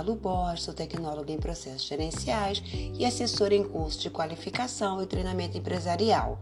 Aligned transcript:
Malu 0.00 0.14
Borges, 0.14 0.64
sou 0.64 0.72
tecnóloga 0.72 1.30
em 1.30 1.36
processos 1.36 1.86
gerenciais 1.86 2.62
e 2.98 3.04
assessora 3.04 3.54
em 3.54 3.62
curso 3.62 4.00
de 4.00 4.08
qualificação 4.08 5.02
e 5.02 5.06
treinamento 5.06 5.58
empresarial. 5.58 6.38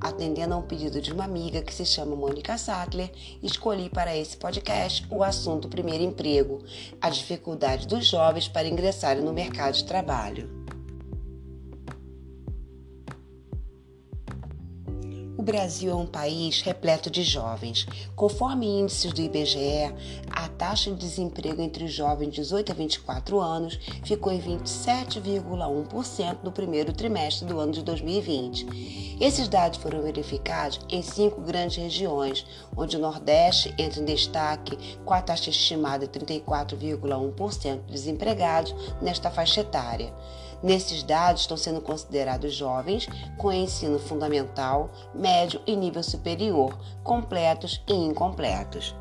Atendendo 0.00 0.54
a 0.54 0.58
um 0.58 0.62
pedido 0.62 1.00
de 1.00 1.12
uma 1.12 1.24
amiga 1.24 1.60
que 1.60 1.74
se 1.74 1.84
chama 1.84 2.14
Mônica 2.14 2.56
Sattler, 2.56 3.10
escolhi 3.42 3.90
para 3.90 4.16
esse 4.16 4.36
podcast 4.36 5.04
o 5.10 5.24
assunto 5.24 5.68
primeiro 5.68 6.04
emprego, 6.04 6.62
a 7.00 7.10
dificuldade 7.10 7.88
dos 7.88 8.06
jovens 8.06 8.46
para 8.46 8.68
ingressarem 8.68 9.24
no 9.24 9.32
mercado 9.32 9.74
de 9.74 9.84
trabalho. 9.84 10.63
Brasil 15.44 15.92
é 15.92 15.94
um 15.94 16.06
país 16.06 16.62
repleto 16.62 17.10
de 17.10 17.22
jovens. 17.22 17.86
Conforme 18.16 18.80
índices 18.80 19.12
do 19.12 19.20
IBGE, 19.20 19.92
a 20.30 20.48
taxa 20.48 20.90
de 20.90 20.96
desemprego 20.96 21.60
entre 21.60 21.84
os 21.84 21.92
jovens 21.92 22.30
de 22.30 22.40
18 22.40 22.72
a 22.72 22.74
24 22.74 23.38
anos 23.38 23.78
ficou 24.02 24.32
em 24.32 24.40
27,1% 24.40 26.38
no 26.42 26.50
primeiro 26.50 26.94
trimestre 26.94 27.46
do 27.46 27.60
ano 27.60 27.72
de 27.72 27.82
2020. 27.82 29.18
Esses 29.20 29.46
dados 29.46 29.78
foram 29.78 30.00
verificados 30.02 30.80
em 30.88 31.02
cinco 31.02 31.42
grandes 31.42 31.76
regiões, 31.76 32.46
onde 32.74 32.96
o 32.96 33.00
Nordeste 33.00 33.74
entra 33.78 34.00
em 34.00 34.04
destaque 34.06 34.96
com 35.04 35.12
a 35.12 35.20
taxa 35.20 35.50
estimada 35.50 36.06
de 36.06 36.18
34,1% 36.18 37.84
de 37.84 37.92
desempregados 37.92 38.74
nesta 39.02 39.30
faixa 39.30 39.60
etária. 39.60 40.10
Nesses 40.64 41.02
dados 41.02 41.42
estão 41.42 41.58
sendo 41.58 41.82
considerados 41.82 42.54
jovens 42.54 43.06
com 43.36 43.52
ensino 43.52 43.98
fundamental, 43.98 44.90
médio 45.14 45.60
e 45.66 45.76
nível 45.76 46.02
superior, 46.02 46.78
completos 47.02 47.82
e 47.86 47.92
incompletos. 47.92 48.96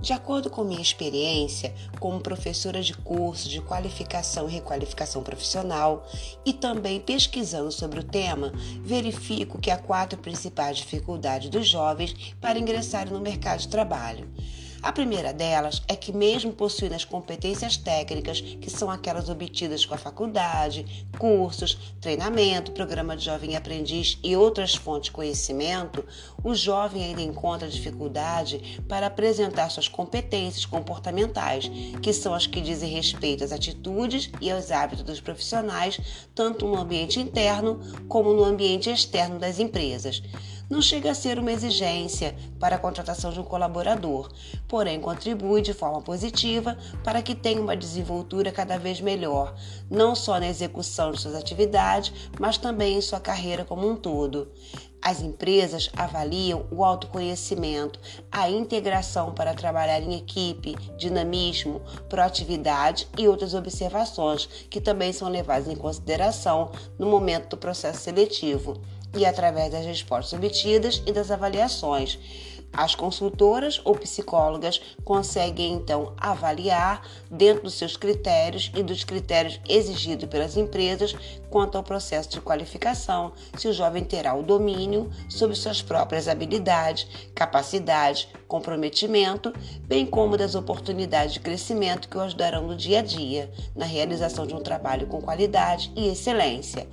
De 0.00 0.12
acordo 0.12 0.48
com 0.48 0.62
minha 0.62 0.80
experiência 0.80 1.74
como 1.98 2.20
professora 2.20 2.80
de 2.80 2.94
curso 2.94 3.48
de 3.48 3.60
qualificação 3.60 4.48
e 4.48 4.52
requalificação 4.52 5.24
profissional 5.24 6.06
e 6.46 6.52
também 6.52 7.00
pesquisando 7.00 7.72
sobre 7.72 7.98
o 7.98 8.04
tema, 8.04 8.52
verifico 8.82 9.58
que 9.58 9.70
há 9.70 9.76
quatro 9.76 10.16
principais 10.16 10.76
dificuldades 10.76 11.50
dos 11.50 11.66
jovens 11.66 12.14
para 12.40 12.56
ingressarem 12.56 13.12
no 13.12 13.20
mercado 13.20 13.58
de 13.58 13.68
trabalho. 13.68 14.32
A 14.82 14.92
primeira 14.92 15.30
delas 15.32 15.82
é 15.86 15.94
que, 15.94 16.10
mesmo 16.10 16.52
possuindo 16.52 16.94
as 16.94 17.04
competências 17.04 17.76
técnicas, 17.76 18.40
que 18.40 18.70
são 18.70 18.90
aquelas 18.90 19.28
obtidas 19.28 19.84
com 19.84 19.94
a 19.94 19.98
faculdade, 19.98 21.06
cursos, 21.18 21.76
treinamento, 22.00 22.72
programa 22.72 23.14
de 23.14 23.26
jovem 23.26 23.56
aprendiz 23.56 24.18
e 24.22 24.34
outras 24.34 24.74
fontes 24.74 25.06
de 25.06 25.12
conhecimento, 25.12 26.02
o 26.42 26.54
jovem 26.54 27.04
ainda 27.04 27.20
encontra 27.20 27.68
dificuldade 27.68 28.82
para 28.88 29.08
apresentar 29.08 29.68
suas 29.70 29.86
competências 29.86 30.64
comportamentais, 30.64 31.70
que 32.00 32.12
são 32.14 32.32
as 32.32 32.46
que 32.46 32.62
dizem 32.62 32.90
respeito 32.90 33.44
às 33.44 33.52
atitudes 33.52 34.30
e 34.40 34.50
aos 34.50 34.70
hábitos 34.70 35.04
dos 35.04 35.20
profissionais, 35.20 36.00
tanto 36.34 36.66
no 36.66 36.78
ambiente 36.78 37.20
interno 37.20 37.80
como 38.08 38.32
no 38.32 38.44
ambiente 38.44 38.88
externo 38.88 39.38
das 39.38 39.58
empresas 39.58 40.22
não 40.70 40.80
chega 40.80 41.10
a 41.10 41.14
ser 41.14 41.36
uma 41.36 41.50
exigência 41.50 42.36
para 42.60 42.76
a 42.76 42.78
contratação 42.78 43.32
de 43.32 43.40
um 43.40 43.44
colaborador, 43.44 44.30
porém 44.68 45.00
contribui 45.00 45.60
de 45.60 45.74
forma 45.74 46.00
positiva 46.00 46.78
para 47.02 47.20
que 47.20 47.34
tenha 47.34 47.60
uma 47.60 47.76
desenvoltura 47.76 48.52
cada 48.52 48.78
vez 48.78 49.00
melhor, 49.00 49.52
não 49.90 50.14
só 50.14 50.38
na 50.38 50.46
execução 50.46 51.10
de 51.10 51.20
suas 51.20 51.34
atividades, 51.34 52.30
mas 52.38 52.56
também 52.56 52.96
em 52.96 53.00
sua 53.00 53.18
carreira 53.18 53.64
como 53.64 53.88
um 53.88 53.96
todo. 53.96 54.48
As 55.02 55.22
empresas 55.22 55.90
avaliam 55.96 56.66
o 56.70 56.84
autoconhecimento, 56.84 57.98
a 58.30 58.50
integração 58.50 59.32
para 59.32 59.54
trabalhar 59.54 60.00
em 60.00 60.14
equipe, 60.14 60.76
dinamismo, 60.96 61.80
proatividade 62.08 63.08
e 63.18 63.26
outras 63.26 63.54
observações 63.54 64.46
que 64.68 64.80
também 64.80 65.12
são 65.12 65.28
levadas 65.28 65.68
em 65.68 65.74
consideração 65.74 66.70
no 66.98 67.08
momento 67.08 67.48
do 67.48 67.56
processo 67.56 68.02
seletivo 68.02 68.80
e 69.14 69.24
através 69.24 69.72
das 69.72 69.84
respostas 69.84 70.38
obtidas 70.38 71.02
e 71.06 71.12
das 71.12 71.30
avaliações. 71.30 72.18
As 72.72 72.94
consultoras 72.94 73.80
ou 73.84 73.96
psicólogas 73.96 74.80
conseguem 75.04 75.72
então 75.72 76.14
avaliar, 76.16 77.04
dentro 77.28 77.64
dos 77.64 77.74
seus 77.74 77.96
critérios 77.96 78.70
e 78.76 78.82
dos 78.82 79.02
critérios 79.02 79.60
exigidos 79.68 80.28
pelas 80.28 80.56
empresas, 80.56 81.16
quanto 81.50 81.76
ao 81.76 81.82
processo 81.82 82.28
de 82.28 82.40
qualificação, 82.40 83.32
se 83.56 83.66
o 83.66 83.72
jovem 83.72 84.04
terá 84.04 84.34
o 84.34 84.42
domínio 84.42 85.10
sobre 85.28 85.56
suas 85.56 85.82
próprias 85.82 86.28
habilidades, 86.28 87.08
capacidades, 87.34 88.28
comprometimento, 88.46 89.52
bem 89.82 90.06
como 90.06 90.36
das 90.36 90.54
oportunidades 90.54 91.34
de 91.34 91.40
crescimento 91.40 92.08
que 92.08 92.16
o 92.16 92.20
ajudarão 92.20 92.68
no 92.68 92.76
dia 92.76 93.00
a 93.00 93.02
dia, 93.02 93.50
na 93.74 93.84
realização 93.84 94.46
de 94.46 94.54
um 94.54 94.60
trabalho 94.60 95.08
com 95.08 95.20
qualidade 95.20 95.92
e 95.96 96.06
excelência. 96.06 96.86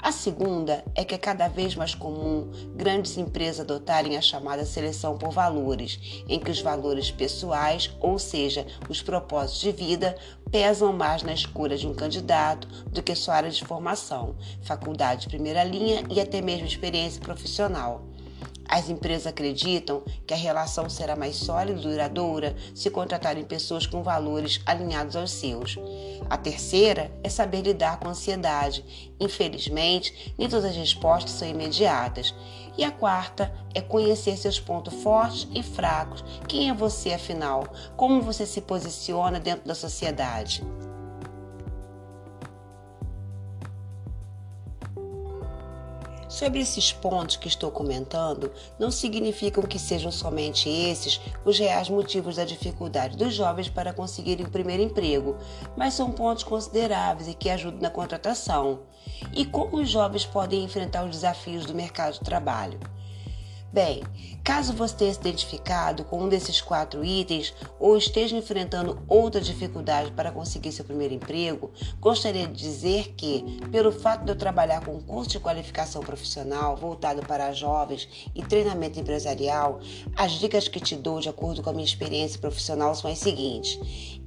A 0.00 0.12
segunda 0.12 0.84
é 0.94 1.04
que 1.04 1.14
é 1.14 1.18
cada 1.18 1.48
vez 1.48 1.74
mais 1.74 1.94
comum 1.94 2.50
grandes 2.74 3.18
empresas 3.18 3.60
adotarem 3.60 4.16
a 4.16 4.20
chamada 4.20 4.64
seleção 4.64 5.18
por 5.18 5.30
valores, 5.30 6.22
em 6.28 6.38
que 6.38 6.50
os 6.50 6.60
valores 6.60 7.10
pessoais, 7.10 7.90
ou 8.00 8.18
seja, 8.18 8.64
os 8.88 9.02
propósitos 9.02 9.60
de 9.60 9.72
vida, 9.72 10.16
pesam 10.50 10.92
mais 10.92 11.22
na 11.22 11.34
escolha 11.34 11.76
de 11.76 11.86
um 11.86 11.94
candidato 11.94 12.68
do 12.86 13.02
que 13.02 13.14
sua 13.14 13.34
área 13.34 13.50
de 13.50 13.64
formação, 13.64 14.36
faculdade 14.62 15.22
de 15.22 15.28
primeira 15.28 15.64
linha 15.64 16.04
e 16.08 16.20
até 16.20 16.40
mesmo 16.40 16.66
experiência 16.66 17.20
profissional. 17.20 18.07
As 18.68 18.90
empresas 18.90 19.26
acreditam 19.26 20.02
que 20.26 20.34
a 20.34 20.36
relação 20.36 20.90
será 20.90 21.16
mais 21.16 21.36
sólida 21.36 21.80
e 21.80 21.82
duradoura 21.82 22.54
se 22.74 22.90
contratarem 22.90 23.42
pessoas 23.42 23.86
com 23.86 24.02
valores 24.02 24.60
alinhados 24.66 25.16
aos 25.16 25.30
seus. 25.30 25.78
A 26.28 26.36
terceira 26.36 27.10
é 27.24 27.30
saber 27.30 27.62
lidar 27.62 27.98
com 27.98 28.08
a 28.08 28.10
ansiedade. 28.10 28.84
Infelizmente, 29.18 30.34
nem 30.36 30.48
todas 30.48 30.66
as 30.66 30.76
respostas 30.76 31.32
são 31.32 31.48
imediatas. 31.48 32.34
E 32.76 32.84
a 32.84 32.90
quarta 32.90 33.52
é 33.74 33.80
conhecer 33.80 34.36
seus 34.36 34.60
pontos 34.60 34.94
fortes 35.02 35.48
e 35.54 35.62
fracos. 35.62 36.22
Quem 36.46 36.68
é 36.68 36.74
você, 36.74 37.14
afinal? 37.14 37.64
Como 37.96 38.20
você 38.20 38.44
se 38.44 38.60
posiciona 38.60 39.40
dentro 39.40 39.66
da 39.66 39.74
sociedade? 39.74 40.62
Sobre 46.38 46.60
esses 46.60 46.92
pontos 46.92 47.34
que 47.34 47.48
estou 47.48 47.68
comentando, 47.68 48.52
não 48.78 48.92
significam 48.92 49.64
que 49.64 49.76
sejam 49.76 50.12
somente 50.12 50.68
esses 50.68 51.20
os 51.44 51.58
reais 51.58 51.90
motivos 51.90 52.36
da 52.36 52.44
dificuldade 52.44 53.16
dos 53.16 53.34
jovens 53.34 53.68
para 53.68 53.92
conseguirem 53.92 54.46
o 54.46 54.48
primeiro 54.48 54.84
emprego, 54.84 55.36
mas 55.76 55.94
são 55.94 56.12
pontos 56.12 56.44
consideráveis 56.44 57.26
e 57.26 57.34
que 57.34 57.50
ajudam 57.50 57.80
na 57.80 57.90
contratação. 57.90 58.82
E 59.34 59.44
como 59.44 59.78
os 59.78 59.90
jovens 59.90 60.24
podem 60.24 60.62
enfrentar 60.62 61.04
os 61.04 61.10
desafios 61.10 61.66
do 61.66 61.74
mercado 61.74 62.12
de 62.12 62.20
trabalho? 62.20 62.78
Bem, 63.70 64.02
caso 64.42 64.72
você 64.72 64.94
tenha 64.94 65.12
se 65.12 65.20
identificado 65.20 66.02
com 66.02 66.22
um 66.22 66.28
desses 66.28 66.58
quatro 66.58 67.04
itens 67.04 67.52
ou 67.78 67.98
esteja 67.98 68.34
enfrentando 68.34 69.02
outra 69.06 69.42
dificuldade 69.42 70.10
para 70.12 70.32
conseguir 70.32 70.72
seu 70.72 70.86
primeiro 70.86 71.12
emprego, 71.12 71.70
gostaria 72.00 72.46
de 72.46 72.54
dizer 72.54 73.12
que, 73.14 73.60
pelo 73.70 73.92
fato 73.92 74.24
de 74.24 74.32
eu 74.32 74.36
trabalhar 74.36 74.82
com 74.82 74.94
um 74.94 75.02
curso 75.02 75.32
de 75.32 75.40
qualificação 75.40 76.00
profissional 76.02 76.76
voltado 76.76 77.20
para 77.26 77.52
jovens 77.52 78.08
e 78.34 78.42
treinamento 78.42 78.98
empresarial, 78.98 79.80
as 80.16 80.32
dicas 80.32 80.66
que 80.66 80.80
te 80.80 80.96
dou 80.96 81.20
de 81.20 81.28
acordo 81.28 81.62
com 81.62 81.68
a 81.68 81.72
minha 81.74 81.84
experiência 81.84 82.40
profissional 82.40 82.94
são 82.94 83.10
as 83.10 83.18
seguintes. 83.18 83.78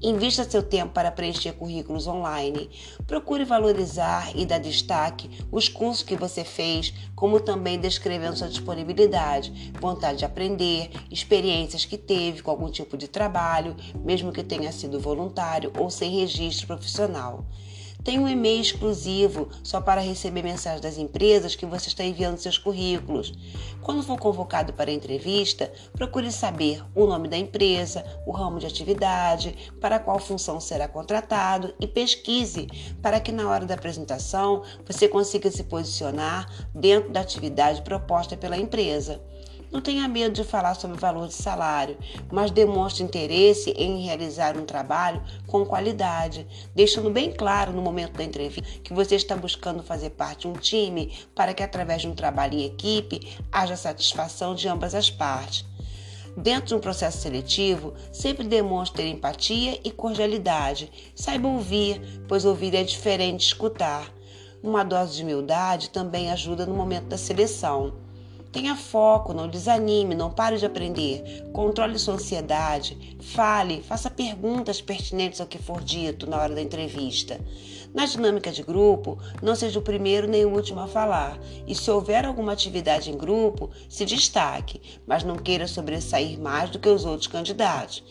Invista 0.04 0.50
seu 0.50 0.64
tempo 0.64 0.94
para 0.94 1.12
preencher 1.12 1.52
currículos 1.54 2.08
online. 2.08 2.72
Procure 3.06 3.46
valorizar 3.46 4.36
e 4.36 4.48
dar 4.48 4.58
destaque 4.58 5.30
os 5.52 5.70
cursos 5.70 6.02
que 6.02 6.16
você 6.16 6.44
fez, 6.44 6.92
como 7.16 7.40
também 7.40 7.80
descrevendo 7.80 8.36
sua 8.36 8.48
disponibilidade 8.48 9.72
vontade 9.80 10.20
de 10.20 10.26
aprender, 10.26 10.90
experiências 11.12 11.86
que 11.86 11.98
teve 11.98 12.42
com 12.42 12.50
algum 12.50 12.72
tipo 12.72 12.98
de 12.98 13.08
trabalho, 13.08 13.76
mesmo 14.04 14.32
que 14.32 14.44
tenha 14.44 14.72
sido 14.72 15.00
voluntário 15.00 15.72
ou 15.78 15.90
sem 15.92 16.10
registro 16.20 16.66
profissional. 16.66 17.46
Tem 18.04 18.18
um 18.18 18.28
e-mail 18.28 18.60
exclusivo 18.62 19.50
só 19.64 19.80
para 19.80 20.02
receber 20.02 20.42
mensagens 20.42 20.82
das 20.82 20.98
empresas 20.98 21.56
que 21.56 21.68
você 21.68 21.88
está 21.88 22.04
enviando 22.04 22.40
seus 22.40 22.58
currículos. 22.58 23.32
Quando 23.80 24.02
for 24.02 24.18
convocado 24.18 24.74
para 24.74 24.92
entrevista, 24.92 25.72
procure 25.94 26.32
saber 26.32 26.84
o 26.96 27.06
nome 27.06 27.28
da 27.28 27.38
empresa, 27.38 28.04
o 28.26 28.32
ramo 28.32 28.58
de 28.58 28.66
atividade, 28.66 29.56
para 29.80 30.00
qual 30.00 30.18
função 30.18 30.60
será 30.60 30.88
contratado 30.88 31.76
e 31.80 31.86
pesquise 31.86 32.68
para 33.04 33.20
que 33.20 33.32
na 33.32 33.48
hora 33.48 33.66
da 33.66 33.76
apresentação 33.76 34.64
você 34.84 35.08
consiga 35.08 35.52
se 35.52 35.64
posicionar 35.64 36.50
dentro 36.74 37.12
da 37.12 37.22
atividade 37.22 37.84
proposta 37.84 38.36
pela 38.36 38.58
empresa. 38.58 39.22
Não 39.72 39.80
tenha 39.80 40.06
medo 40.06 40.34
de 40.34 40.44
falar 40.44 40.74
sobre 40.74 40.98
o 40.98 41.00
valor 41.00 41.30
de 41.30 41.34
salário, 41.34 41.98
mas 42.30 42.52
demonstre 42.52 43.04
interesse 43.04 43.72
em 43.72 44.04
realizar 44.04 44.58
um 44.58 44.66
trabalho 44.66 45.24
com 45.48 45.66
qualidade, 45.66 46.46
deixando 46.76 47.10
bem 47.10 47.32
claro 47.32 47.72
no 47.72 47.82
momento 47.82 48.18
da 48.18 48.24
entrevista 48.24 48.70
que 48.84 48.94
você 48.94 49.16
está 49.16 49.34
buscando 49.34 49.82
fazer 49.82 50.10
parte 50.10 50.42
de 50.42 50.50
um 50.50 50.54
time 50.54 51.14
para 51.34 51.54
que, 51.54 51.64
através 51.64 52.02
de 52.02 52.10
um 52.10 52.14
trabalho 52.14 52.56
em 52.56 52.66
equipe, 52.66 53.38
haja 53.50 53.78
satisfação 53.78 54.54
de 54.54 54.68
ambas 54.68 54.94
as 54.94 55.10
partes. 55.10 55.66
Dentro 56.36 56.68
de 56.68 56.76
um 56.76 56.80
processo 56.80 57.20
seletivo, 57.20 57.94
sempre 58.12 58.48
demonstre 58.48 59.08
empatia 59.08 59.80
e 59.86 59.92
cordialidade. 59.92 60.92
Saiba 61.16 61.48
ouvir, 61.48 62.02
pois 62.28 62.44
ouvir 62.44 62.76
é 62.76 62.84
diferente 62.84 63.40
de 63.40 63.46
escutar. 63.46 64.14
Uma 64.62 64.84
dose 64.84 65.16
de 65.16 65.24
humildade 65.24 65.90
também 65.90 66.30
ajuda 66.30 66.66
no 66.66 66.76
momento 66.76 67.06
da 67.06 67.18
seleção. 67.18 68.01
Tenha 68.52 68.76
foco, 68.76 69.34
não 69.34 69.48
desanime, 69.48 70.14
não 70.14 70.30
pare 70.30 70.58
de 70.58 70.66
aprender. 70.66 71.50
Controle 71.54 71.98
sua 71.98 72.16
ansiedade, 72.16 73.18
fale, 73.22 73.82
faça 73.82 74.10
perguntas 74.10 74.82
pertinentes 74.82 75.40
ao 75.40 75.48
que 75.48 75.58
for 75.58 75.82
dito 75.82 76.30
na 76.30 76.38
hora 76.38 76.54
da 76.54 76.62
entrevista. 76.62 77.40
Na 77.94 78.06
dinâmica 78.06 78.52
de 78.52 78.64
grupo, 78.64 79.18
não 79.42 79.54
seja 79.54 79.78
o 79.78 79.82
primeiro 79.82 80.26
nem 80.26 80.46
o 80.46 80.54
último 80.54 80.80
a 80.80 80.88
falar. 80.88 81.38
E 81.68 81.76
se 81.76 81.92
houver 81.92 82.26
alguma 82.26 82.54
atividade 82.54 83.12
em 83.12 83.18
grupo, 83.18 83.70
se 83.90 84.06
destaque, 84.06 84.82
mas 85.06 85.24
não 85.26 85.36
queira 85.36 85.68
sobressair 85.68 86.40
mais 86.40 86.70
do 86.70 86.80
que 86.80 86.88
os 86.88 87.04
outros 87.04 87.28
candidatos. 87.28 88.02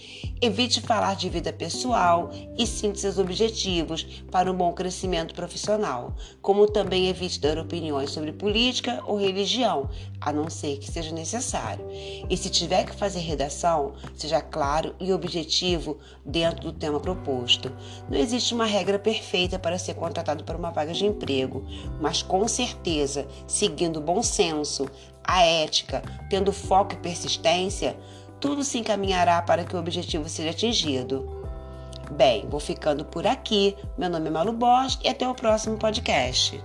Evite 0.41 0.83
falar 0.83 1.17
de 1.17 1.31
vida 1.31 1.51
pessoal 1.51 2.31
e 2.59 2.67
sinta 2.67 2.99
seus 2.99 3.19
objetivos 3.19 4.05
para 4.31 4.51
um 4.51 4.55
bom 4.55 4.73
crescimento 4.73 5.35
profissional, 5.35 6.15
como 6.43 6.67
também 6.67 7.09
evite 7.09 7.41
dar 7.41 7.59
opiniões 7.59 8.11
sobre 8.11 8.33
política 8.33 9.03
ou 9.07 9.17
religião, 9.17 9.89
a 10.31 10.33
não 10.33 10.49
ser 10.49 10.79
que 10.79 10.91
seja 10.91 11.13
necessário. 11.13 11.87
E 12.29 12.37
se 12.37 12.49
tiver 12.49 12.85
que 12.85 12.95
fazer 12.95 13.21
redação, 13.21 13.95
seja 14.15 14.41
claro 14.41 14.95
e 14.99 15.13
objetivo 15.13 15.99
dentro 16.25 16.63
do 16.63 16.73
tema 16.73 16.99
proposto. 16.99 17.73
Não 18.09 18.19
existe 18.19 18.55
uma 18.55 18.65
regra 18.65 18.99
perfeita 18.99 19.59
para 19.59 19.79
ser 19.79 19.95
contratado 19.95 20.45
para 20.45 20.57
uma 20.57 20.71
vaga 20.71 20.93
de 20.93 21.07
emprego, 21.07 21.65
mas 22.01 22.23
com 22.23 22.47
certeza, 22.49 23.27
seguindo 23.47 23.99
o 23.99 24.03
bom 24.03 24.23
senso, 24.23 24.89
a 25.23 25.45
ética, 25.45 26.03
tendo 26.29 26.53
foco 26.53 26.95
e 26.95 26.99
persistência, 26.99 27.97
tudo 28.41 28.65
se 28.65 28.79
encaminhará 28.79 29.43
para 29.43 29.65
que 29.65 29.77
o 29.77 29.79
objetivo 29.79 30.29
seja 30.29 30.51
atingido. 30.51 31.41
Bem, 32.11 32.49
vou 32.49 32.59
ficando 32.59 33.05
por 33.05 33.27
aqui. 33.27 33.77
Meu 33.97 34.11
nome 34.11 34.29
é 34.29 34.31
Malu 34.31 34.53
Bosch 34.53 34.99
e 35.05 35.09
até 35.09 35.29
o 35.29 35.35
próximo 35.35 35.77
podcast. 35.77 36.61